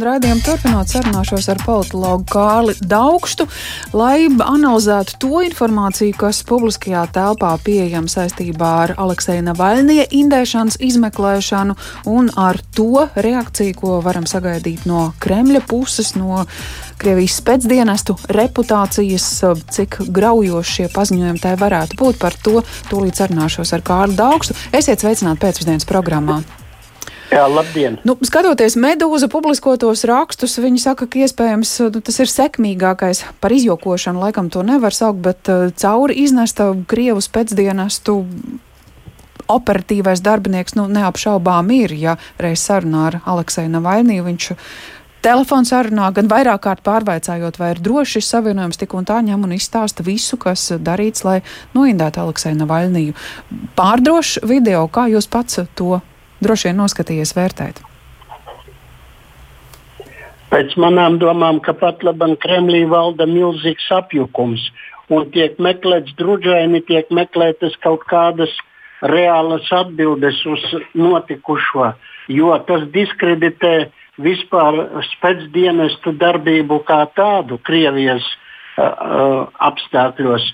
Raidījumu 0.00 0.40
turpinot 0.40 0.88
sarunāšos 0.88 1.50
ar 1.52 1.58
politologu 1.66 2.24
Kārli 2.32 2.72
Daugstu, 2.80 3.44
lai 3.92 4.24
analizētu 4.30 5.18
to 5.20 5.42
informāciju, 5.44 6.14
kas 6.16 6.40
publiskajā 6.48 7.02
telpā 7.12 7.50
pieejama 7.60 8.08
saistībā 8.08 8.70
ar 8.86 8.94
Alekseja 8.96 9.42
Navaļnie 9.44 10.06
indēšanas 10.16 10.78
izmeklēšanu 10.80 11.76
un 12.08 12.32
ar 12.40 12.62
to 12.72 13.04
reakciju, 13.12 13.76
ko 13.76 13.98
varam 14.06 14.24
sagaidīt 14.30 14.88
no 14.88 15.10
Kremļa 15.20 15.60
puses, 15.68 16.14
no 16.16 16.46
Krievijas 17.02 17.36
spēcdienestu 17.42 18.16
reputācijas, 18.32 19.28
cik 19.76 20.00
graujoši 20.08 20.78
šie 20.78 20.88
paziņojumi 20.96 21.44
tai 21.44 21.58
varētu 21.60 22.00
būt. 22.00 22.22
Par 22.22 22.40
to 22.40 22.64
tūlīt 22.88 23.20
sarunāšos 23.20 23.76
ar 23.76 23.84
Kārli 23.84 24.16
Daugstu. 24.16 24.56
Esiet 24.72 25.04
sveicināti 25.04 25.44
pēcpusdienas 25.44 25.88
programmā. 25.90 26.40
Jā, 27.32 27.46
labdien! 27.48 27.96
Nu, 28.04 28.18
skatoties 28.20 28.74
medūza 28.76 29.28
publiskotos 29.32 30.04
rakstus, 30.08 30.58
viņi 30.60 30.82
saka, 30.82 31.06
ka 31.08 31.22
iespējams 31.24 31.70
nu, 31.94 32.02
tas 32.04 32.20
ir 32.20 32.28
sekmīgākais 32.28 33.22
par 33.40 33.54
izjokošanu, 33.56 34.20
laikam 34.20 34.50
to 34.52 34.60
nevar 34.66 34.92
saukt, 34.92 35.22
bet 35.24 35.48
uh, 35.48 35.70
cauri 35.72 36.18
iznesta 36.26 36.68
Krievus 36.90 37.30
pēcdienestu 37.32 38.18
operatīvais 39.52 40.20
darbinieks 40.24 40.76
nu, 40.76 40.86
neapšaubām 40.92 41.72
ir, 41.72 41.96
ja 41.96 42.18
reiz 42.40 42.60
sarunā 42.66 43.08
ar 43.08 43.18
Alekseju 43.24 43.72
Navaļniju 43.72 44.28
viņš 44.28 44.52
telefons 45.24 45.72
sarunā 45.72 46.10
gan 46.12 46.28
vairāk 46.28 46.64
kārt 46.66 46.84
pārvaicājot, 46.86 47.58
vai 47.60 47.72
ir 47.72 47.82
droši 47.82 48.18
šis 48.18 48.30
savienojums, 48.34 48.80
tik 48.80 48.94
un 48.98 49.08
tā 49.08 49.20
ņem 49.24 49.48
un 49.48 49.56
izstāsta 49.56 50.04
visu, 50.04 50.36
kas 50.40 50.68
darīts, 50.82 51.24
lai 51.24 51.40
noindētu 51.76 52.26
Alekseju 52.26 52.60
Navaļniju. 52.60 53.16
Pārdrošs 53.78 54.42
video, 54.44 54.84
kā 54.92 55.08
jūs 55.12 55.30
pats 55.32 55.62
to 55.78 56.02
droši 56.42 56.70
vien 56.70 56.80
noskatījies 56.82 57.34
vērtēt? 57.36 57.82
Pēc 60.52 60.74
manām 60.76 61.16
domām, 61.20 61.62
ka 61.64 61.72
pat 61.72 62.02
labam 62.04 62.34
Kremlī 62.36 62.82
valda 62.88 63.24
milzīgs 63.28 63.86
apjukums 63.96 64.66
un 65.12 65.24
tiek 65.32 65.56
meklēts 65.56 66.12
druģaini, 66.18 66.82
tiek 66.88 67.08
meklētas 67.08 67.78
kaut 67.84 68.04
kādas 68.10 68.52
reālas 69.02 69.70
atbildes 69.72 70.42
uz 70.46 70.66
notikušo, 70.94 71.92
jo 72.28 72.52
tas 72.68 72.84
diskreditē 72.94 73.88
vispār 74.22 74.78
spēcdienestu 75.08 76.12
darbību 76.20 76.82
kā 76.86 77.00
tādu 77.16 77.58
Krievijas 77.66 78.28
uh, 78.76 79.48
apstākļos. 79.70 80.44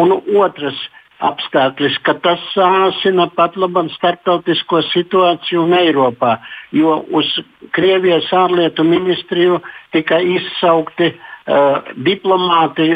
Un 0.00 0.16
otrs, 0.40 0.80
uh, 0.80 1.01
apstākļus, 1.22 1.98
ka 2.06 2.14
tas 2.22 2.42
sāsina 2.54 3.28
pat 3.36 3.56
labam 3.60 3.88
starptautisko 3.94 4.82
situāciju 4.90 5.66
un 5.66 5.76
Eiropā, 5.78 6.36
jo 6.74 6.98
uz 7.14 7.28
Krievijas 7.76 8.30
ārlietu 8.34 8.84
ministriju 8.86 9.60
tika 9.94 10.18
izsaukti 10.18 11.12
uh, 11.12 11.92
diplomāti 12.08 12.88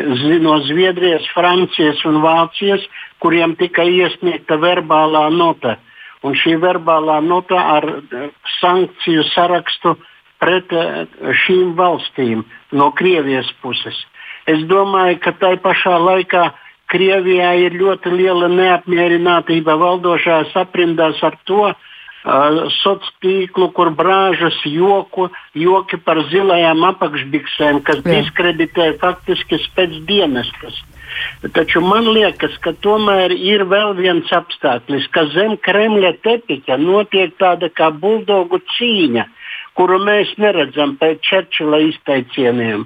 no 0.43 0.59
Zviedrijas, 0.67 1.29
Francijas 1.35 2.03
un 2.09 2.21
Vācijas, 2.25 2.85
kuriem 3.23 3.57
tika 3.61 3.87
iesniegta 3.87 4.59
verbālā 4.63 5.29
nota. 5.35 5.77
Un 6.27 6.35
šī 6.35 6.57
verbālā 6.59 7.21
nota 7.23 7.63
ar 7.79 7.89
uh, 7.95 8.29
sankciju 8.59 9.27
sarakstu 9.31 9.95
pret 10.43 10.75
uh, 10.75 11.07
šīm 11.47 11.75
valstīm 11.79 12.45
no 12.75 12.91
Krievijas 12.99 13.51
puses. 13.63 14.03
Es 14.47 14.63
domāju, 14.71 15.19
ka 15.23 15.33
tai 15.39 15.57
pašā 15.63 15.95
laikā 15.99 16.47
uh, 16.51 16.63
Krievijā 16.93 17.53
ir 17.65 17.75
ļoti 17.81 18.13
liela 18.15 18.49
neapmierinātība 18.53 19.75
valdošās 19.81 20.55
aprindās 20.59 21.23
ar 21.27 21.39
to 21.45 21.73
sociālo 22.27 23.13
tīklu, 23.23 23.71
kur 23.73 23.91
brāžas 23.95 24.59
joku, 24.67 25.29
joki 25.55 25.97
par 25.97 26.19
zilajām 26.31 26.83
apakšbiksēm, 26.85 27.83
kas 27.87 28.03
Jā. 28.03 28.21
diskreditē 28.21 28.99
faktiski 28.99 29.59
spēc 29.63 30.03
dienestas. 30.09 30.83
Taču 31.55 31.81
man 31.81 32.09
liekas, 32.13 32.59
ka 32.61 32.73
tomēr 32.73 33.33
ir 33.33 33.65
vēl 33.65 33.95
viens 33.97 34.27
apstākļis, 34.33 35.07
ka 35.15 35.27
zem 35.33 35.57
Kremļa 35.57 36.17
tepiņa 36.23 36.77
notiek 36.83 37.37
tāda 37.39 37.71
kā 37.71 37.91
buldogu 37.91 38.61
cīņa, 38.75 39.25
kuru 39.79 40.01
mēs 40.03 40.35
neredzam 40.37 40.97
pēc 40.99 41.23
Čerčila 41.23 41.81
izteicieniem. 41.87 42.85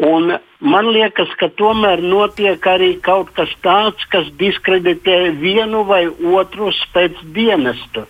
Un 0.00 0.38
man 0.64 0.88
liekas, 0.88 1.28
ka 1.36 1.50
tomēr 1.52 2.00
notiek 2.00 2.64
arī 2.66 2.94
kaut 3.04 3.32
kas 3.36 3.50
tāds, 3.64 4.04
kas 4.08 4.30
diskreditē 4.40 5.34
vienu 5.36 5.84
vai 5.84 6.06
otru 6.08 6.72
spēcdienestu. 6.72 8.06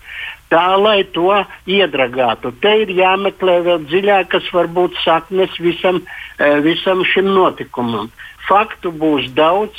Tā 0.52 0.66
lai 0.76 1.02
to 1.16 1.32
iedragātu. 1.66 2.52
Te 2.60 2.74
ir 2.84 2.92
jāmeklē 2.94 3.62
vēl 3.66 3.86
dziļākas, 3.88 4.50
varbūt 4.52 5.00
saknes 5.02 5.56
visam, 5.58 6.02
eh, 6.38 6.60
visam 6.60 7.02
šim 7.04 7.32
notikumam. 7.34 8.10
Faktu 8.46 8.92
būs 8.92 9.32
daudz, 9.34 9.72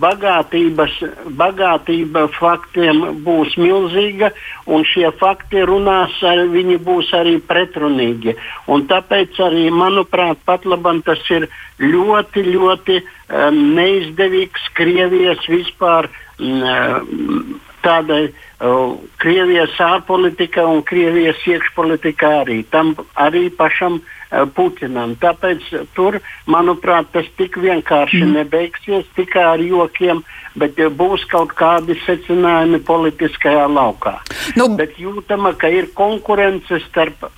bagātības, 0.00 0.96
bagātība 1.38 2.26
faktiem 2.34 3.02
būs 3.26 3.56
milzīga, 3.60 4.32
un 4.66 4.86
šie 4.88 5.10
fakti 5.20 5.62
runās, 5.66 6.16
ar, 6.26 6.44
viņi 6.52 6.78
būs 6.86 7.12
arī 7.16 7.36
pretrunīgi. 7.42 8.36
Un 8.70 8.86
tāpēc 8.90 9.38
arī, 9.46 9.68
manuprāt, 9.74 10.40
pat 10.46 10.66
labam 10.66 11.02
tas 11.06 11.22
ir 11.30 11.48
ļoti, 11.82 12.46
ļoti 12.54 12.98
um, 13.02 13.60
neizdevīgs 13.78 14.72
Krievijas 14.78 15.46
vispār. 15.50 16.10
Um, 16.38 17.60
tādai 17.84 18.22
uh, 18.30 18.96
Krievijas 19.22 19.76
ārpolitika 19.80 20.64
un 20.68 20.82
Krievijas 20.86 21.42
iekšpolitika 21.46 22.30
arī. 22.40 22.62
Tam 22.72 22.94
arī 23.20 23.46
pašam 23.54 24.00
uh, 24.00 24.44
Putinam. 24.56 25.14
Tāpēc 25.20 25.68
tur, 25.96 26.18
manuprāt, 26.50 27.12
tas 27.14 27.28
tik 27.38 27.60
vienkārši 27.60 28.24
mm. 28.24 28.34
nebeigsies 28.40 29.06
tikai 29.18 29.46
ar 29.52 29.62
jokiem, 29.62 30.24
bet 30.58 30.80
uh, 30.80 30.90
būs 30.90 31.28
kaut 31.30 31.54
kādi 31.58 31.98
secinājumi 32.06 32.82
politiskajā 32.88 33.68
laukā. 33.70 34.18
Nu. 34.58 34.72
Bet 34.80 34.98
jūtama, 35.00 35.54
ka 35.60 35.70
ir 35.72 35.92
konkurence 35.94 36.82
starp 36.88 37.28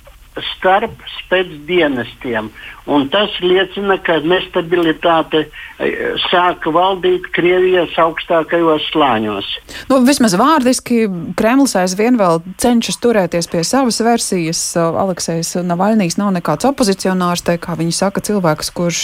starp 0.57 0.93
spēcdienestiem. 1.23 2.51
Un 2.87 3.09
tas 3.11 3.33
liecina, 3.43 3.97
ka 3.99 4.21
nestabilitāte 4.23 5.43
e, 5.43 5.89
sāk 6.29 6.63
valdīt 6.71 7.25
Krievijas 7.35 7.97
augstākajos 7.99 8.85
slāņos. 8.93 9.49
Nu, 9.91 9.99
vismaz 10.07 10.37
vārdiski 10.39 11.01
Kremlis 11.37 11.75
aizvien 11.79 12.15
vēl 12.19 12.39
cenšas 12.63 12.99
turēties 13.03 13.49
pie 13.51 13.65
savas 13.67 13.99
versijas. 14.05 14.61
Aleksējs 14.77 15.57
Navaļnīs 15.67 16.15
nav 16.21 16.31
nekāds 16.37 16.69
opozicionārs, 16.69 17.43
te, 17.43 17.57
kā 17.59 17.75
viņi 17.75 17.97
saka, 17.97 18.23
cilvēks, 18.23 18.71
kurš 18.77 19.01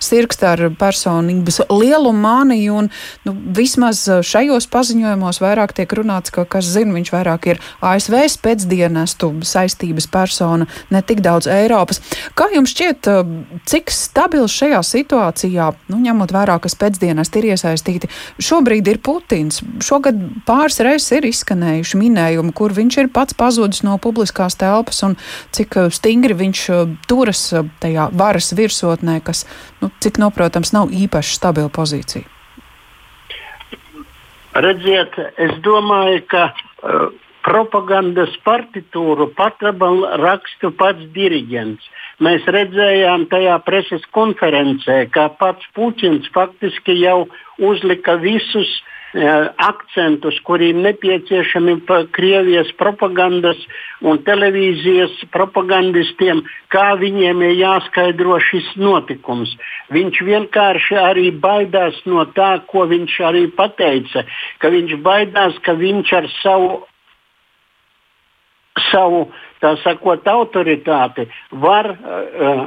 sirgst 0.00 0.46
ar 0.48 0.66
personības 0.80 1.60
lielumu 1.68 2.24
māniju. 2.24 2.80
Un, 2.80 2.90
nu, 3.28 3.36
vismaz 3.56 4.06
šajos 4.24 4.70
paziņojumos 4.72 5.42
vairāk 5.44 5.76
tiek 5.76 5.92
runāts, 5.98 6.32
ka, 6.32 6.46
kas 6.56 6.72
zina, 6.72 6.96
viņš 6.96 7.12
vairāk 7.12 7.50
ir 7.52 7.62
ASV 7.84 8.16
spēcdienestu 8.38 9.34
saistības 9.44 10.08
persona 10.08 10.68
ne 10.90 11.04
tik 11.04 11.20
daudz 11.24 11.48
Eiropas. 11.50 12.00
Kā 12.36 12.48
jums 12.54 12.72
šķiet, 12.72 13.12
eh, 13.12 13.25
cik 13.68 13.90
stabils 13.94 14.54
šajā 14.54 14.80
situācijā, 14.86 15.70
nu, 15.92 15.98
ņemot 16.04 16.32
vērā, 16.34 16.58
ka 16.62 16.70
pēcdienas 16.80 17.32
ir 17.38 17.48
iesaistīti, 17.52 18.10
šobrīd 18.42 18.88
ir 18.90 19.00
Putins? 19.04 19.62
Šogad 19.84 20.18
pāris 20.48 20.80
reizes 20.84 21.10
ir 21.16 21.28
izskanējuši 21.30 22.00
minējumi, 22.00 22.54
kur 22.56 22.74
viņš 22.76 23.00
ir 23.02 23.10
pats 23.14 23.36
pazudis 23.36 23.84
no 23.86 23.98
publiskās 24.02 24.58
telpas 24.60 25.02
un 25.06 25.18
cik 25.56 25.76
eh, 25.76 25.90
stingri 25.94 26.36
viņš 26.38 26.64
eh, 26.70 26.86
turas 27.10 27.42
tajā 27.82 28.08
varas 28.16 28.52
virsotnē, 28.56 29.20
kas, 29.24 29.44
nu, 29.82 29.90
cik 30.00 30.20
noprotams, 30.22 30.74
nav 30.76 30.94
īpaši 30.94 31.38
stabila 31.38 31.72
pozīcija. 31.72 32.26
Redziet, 34.56 35.18
es 35.36 35.52
domāju, 35.60 36.22
ka 36.30 36.46
uh, 36.48 37.10
propagandas 37.46 38.34
partitūru 38.46 39.28
patrabal 39.38 40.02
rakstu 40.22 40.72
pats 40.74 41.06
diriģents. 41.14 41.84
Mēs 42.26 42.46
redzējām 42.50 43.28
tajā 43.30 43.60
preses 43.66 44.04
konferencē, 44.16 45.04
ka 45.14 45.28
pats 45.38 45.66
Puķins 45.76 46.26
faktiski 46.34 46.96
jau 47.02 47.26
uzlika 47.62 48.16
visus 48.18 48.70
uh, 48.80 49.52
akcentus, 49.62 50.40
kuri 50.48 50.72
ir 50.72 50.80
nepieciešami 50.88 51.76
Krievijas 52.16 52.72
propagandas 52.80 53.60
un 54.02 54.18
televīzijas 54.26 55.14
propagandistiem, 55.30 56.42
kā 56.74 56.96
viņiem 56.98 57.46
ir 57.46 57.54
jāskaidro 57.60 58.40
šis 58.42 58.74
notikums. 58.80 59.54
Viņš 59.94 60.24
vienkārši 60.32 60.98
arī 60.98 61.30
baidās 61.30 62.02
no 62.10 62.26
tā, 62.34 62.56
ko 62.66 62.88
viņš 62.90 63.20
arī 63.30 63.46
pateica, 63.54 64.26
ka 64.58 64.74
viņš 64.74 64.98
baidās, 65.06 65.62
ka 65.62 65.78
viņš 65.78 66.12
ar 66.20 66.30
savu 66.42 66.84
savu 68.90 69.26
sakot, 69.82 70.26
autoritāti 70.26 71.26
var, 71.50 71.88
uh, 71.96 72.66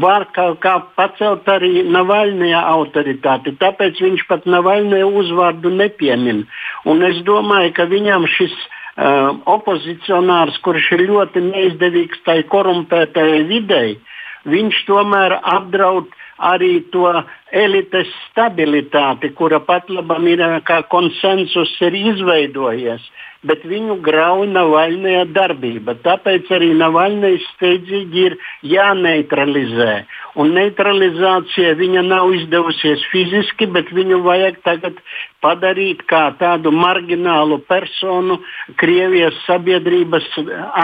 var 0.00 0.26
kaut 0.36 0.60
kā 0.62 0.76
pacelt 0.96 1.48
arī 1.48 1.82
Navaļnija 1.88 2.60
autoritāti. 2.74 3.56
Tāpēc 3.60 4.00
viņš 4.04 4.26
pat 4.28 4.46
Navaļnija 4.46 5.06
uzvārdu 5.06 5.72
nepiemin. 5.74 6.44
Un 6.84 7.02
es 7.02 7.22
domāju, 7.24 7.72
ka 7.76 7.88
viņam 7.90 8.26
šis 8.28 8.54
uh, 8.54 9.32
opozicionārs, 9.46 10.58
kurš 10.64 10.92
ir 10.98 11.06
ļoti 11.10 11.44
neizdevīgs 11.48 12.24
tai 12.26 12.42
korumpētajai 12.48 13.42
videi, 13.48 13.96
viņš 14.44 14.84
tomēr 14.90 15.38
apdraud 15.40 16.12
arī 16.38 16.80
to 16.92 17.08
elites 17.54 18.10
stabilitāti, 18.30 19.30
kura 19.38 19.60
pat 19.62 19.90
labam 19.92 20.26
ir 20.30 20.42
kā 20.68 20.80
konsensus 20.90 21.70
ir 21.86 21.94
izveidojies, 22.00 23.04
bet 23.46 23.64
viņu 23.68 23.98
grauj 24.04 24.48
Navaļnija 24.50 25.26
darbība. 25.36 25.94
Tāpēc 26.04 26.50
arī 26.56 26.72
Navaļnijas 26.80 27.46
steidzīgi 27.54 28.24
ir 28.28 28.36
jāneutralizē. 28.74 29.92
Un 30.40 30.54
neutralizācija 30.56 31.76
viņa 31.78 32.02
nav 32.08 32.32
izdevusies 32.40 33.04
fiziski, 33.12 33.68
bet 33.70 33.92
viņu 33.94 34.22
vajag 34.24 34.58
tagad 34.66 34.98
padarīt 35.44 36.02
kā 36.10 36.26
tādu 36.40 36.72
marginālu 36.74 37.60
personu 37.68 38.40
Krievijas 38.80 39.36
sabiedrības 39.46 40.30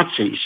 acīs. 0.03 0.45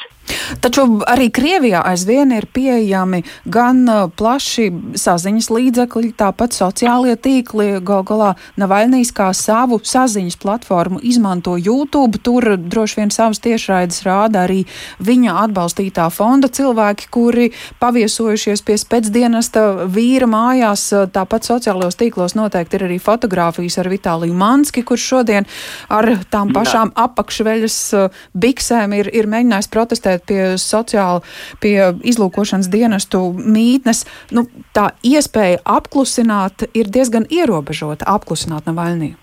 Taču 0.65 0.87
arī 1.11 1.29
Krievijā 1.35 1.83
aizvien 1.85 2.33
ir 2.33 2.47
pieejami 2.55 3.23
gan 3.45 3.83
uh, 3.89 4.07
plaši 4.09 4.71
saziņas 5.01 5.51
līdzekļi, 5.53 6.14
tāpat 6.19 6.55
sociālie 6.57 7.17
tīkli. 7.21 7.81
Gal 7.85 8.05
galā 8.07 8.33
Navaļnijas 8.61 9.13
kā 9.17 9.31
savu 9.37 9.81
saziņas 9.85 10.39
platformu 10.43 11.01
izmanto 11.03 11.57
YouTube. 11.59 12.21
Tur 12.25 12.55
droši 12.59 13.01
vien 13.01 13.13
savas 13.15 13.43
tiešraides 13.45 14.03
rāda 14.07 14.45
arī 14.47 14.63
viņa 15.05 15.37
atbalstītā 15.45 16.09
fonda 16.15 16.49
cilvēki, 16.49 17.09
kuri 17.15 17.51
paviesojušies 17.83 18.65
pie 18.67 18.79
spēcdienesta 18.81 19.89
vīra 19.91 20.29
mājās. 20.31 20.87
Tāpat 21.15 21.49
sociālajos 21.49 21.99
tīklos 22.01 22.37
noteikti 22.39 22.79
ir 22.79 22.87
arī 22.89 23.01
fotografijas 23.03 23.79
ar 23.83 23.91
Vitāliju 23.93 24.37
Manski, 24.39 24.85
kurš 24.87 25.09
šodien 25.15 25.49
ar 25.93 26.11
tām 26.31 26.53
pašām 26.55 26.95
apakšveļas 27.05 27.79
uh, 27.99 28.23
biksēm 28.35 28.95
ir, 28.99 29.11
ir 29.15 29.29
mēģinājis 29.31 29.71
protestēt 29.73 30.25
pie 30.29 30.43
sociāla, 30.61 31.23
pie 31.63 31.77
izlūkošanas 32.07 32.71
dienestu 32.73 33.23
mītnes. 33.35 34.05
Nu, 34.35 34.47
tā 34.77 34.91
iespēja 35.07 35.63
apklusināt 36.05 36.69
ir 36.77 36.91
diezgan 36.93 37.25
ierobežota, 37.33 38.05
apklusināt 38.05 38.67
Navaļniju. 38.69 39.17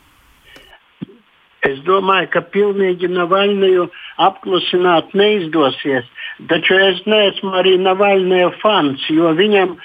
Es 1.62 1.78
domāju, 1.86 2.28
ka 2.34 2.42
pilnīgi 2.42 3.06
Navaļniju 3.06 3.86
apklusināt 4.18 5.14
neizdosies. 5.14 6.08
Taču 6.50 6.74
es 6.74 7.04
neesmu 7.06 7.54
arī 7.54 7.76
Navaļnija 7.78 8.50
fans, 8.64 9.06
jo 9.14 9.30
viņam, 9.38 9.78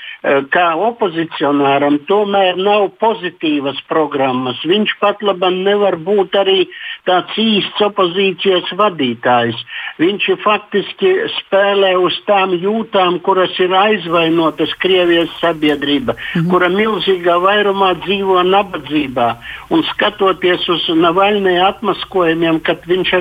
kā 0.50 0.66
opozicionāram, 0.88 1.98
tomēr 2.08 2.56
nav 2.56 2.88
pozitīvas 3.02 3.78
programmas. 3.90 4.62
Viņš 4.64 4.94
pat 5.02 5.20
labam 5.22 5.60
nevar 5.66 5.98
būt 6.00 6.34
arī 6.40 6.64
tāds 7.06 7.36
īsts 7.38 7.82
opozīcijas 7.86 8.72
vadītājs. 8.78 9.60
Viņš 10.00 10.28
faktiski 10.42 11.12
spēlē 11.36 11.92
uz 12.00 12.16
tām 12.26 12.56
jūtām, 12.56 13.20
kuras 13.20 13.54
ir 13.60 13.74
aizvainotas 13.76 14.72
Krievijas 14.80 15.30
sabiedrība, 15.40 16.16
-hmm. 16.16 16.50
kura 16.50 16.68
milzīgā 16.72 17.36
vairumā 17.42 17.94
dzīvo 18.02 18.42
nabadzībā. 18.42 19.28
Un 19.70 19.84
skatoties 19.92 20.68
uz 20.68 20.88
Navaļnija 20.88 21.68
atmaskojumiem, 21.68 22.60
kad 22.60 22.82
viņš 22.86 23.14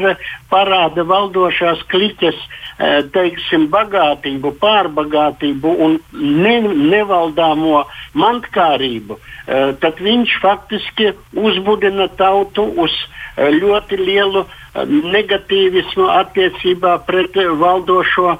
parāda 0.49 1.03
valdošās 1.03 1.83
kliķes, 1.91 2.35
e, 2.79 3.03
te, 3.11 3.25
teiksim, 3.25 3.67
bagātību, 3.73 4.53
pārbagātību 4.61 5.73
un 5.85 5.97
ne, 6.13 6.55
nevaldāmo 6.95 7.83
mantkārību, 8.17 9.17
eh, 9.17 9.73
tad 9.81 9.99
viņš 10.01 10.37
faktiski 10.41 11.11
uzbudina 11.35 12.07
tautu 12.17 12.65
uz 12.85 12.95
eh, 12.95 13.51
ļoti 13.51 13.99
lielu 13.99 14.45
eh, 14.45 14.95
negatīvismu 15.15 16.09
attiecībā 16.21 16.97
pret 17.07 17.35
valdošo 17.35 18.37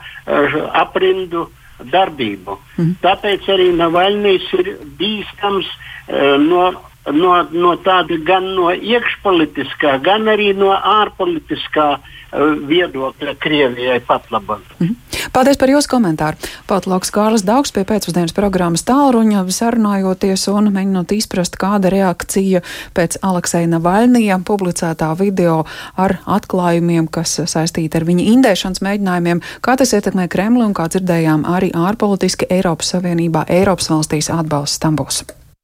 aprindu 0.74 1.50
darbību. 1.92 2.58
Mm. 2.80 2.92
Tāpēc 3.04 3.48
arī 3.52 3.70
Navaļnijas 3.76 4.52
ir 4.58 4.70
bīstams 4.98 5.68
no 6.40 6.70
no, 7.14 7.32
no 7.52 7.76
tāda 7.86 8.18
gan 8.26 8.48
no 8.56 8.72
iekšpolitiskā, 8.74 9.98
gan 10.06 10.30
arī 10.32 10.52
no 10.58 10.72
ārpolitiskā 10.74 11.88
uh, 11.98 12.14
viedokļa 12.70 13.36
Krievijai 13.42 14.00
pat 14.06 14.32
labam. 14.34 14.64
Mm. 14.80 14.96
Paldies 15.34 15.58
par 15.62 15.72
jūsu 15.72 15.90
komentāru. 15.90 16.38
Patloks 16.70 17.12
Kārlis 17.14 17.46
Daugs 17.46 17.74
pie 17.76 17.86
pēcpusdienas 17.88 18.36
programmas 18.36 18.86
tālruņa 18.88 19.46
sarunājoties 19.54 20.48
un 20.54 20.72
mēģinot 20.76 21.14
izprast, 21.16 21.58
kāda 21.62 21.92
reakcija 21.94 22.62
pēc 22.98 23.20
Alekseja 23.26 23.70
Navaļnija 23.72 24.40
publicētā 24.46 25.12
video 25.20 25.64
ar 25.98 26.18
atklājumiem, 26.26 27.08
kas 27.08 27.40
saistīti 27.46 28.00
ar 28.00 28.08
viņa 28.10 28.28
indēšanas 28.36 28.84
mēģinājumiem, 28.86 29.42
kā 29.66 29.78
tas 29.80 29.96
ietekmē 29.96 30.28
Kremli 30.32 30.66
un 30.68 30.76
kā 30.78 30.90
dzirdējām 30.92 31.48
arī 31.50 31.72
ārpolitiski 31.76 32.50
Eiropas 32.52 32.96
Savienībā, 32.96 33.48
Eiropas 33.50 33.92
valstīs 33.94 34.32
atbalsts 34.34 34.84
tam 34.84 35.00
būs. 35.00 35.24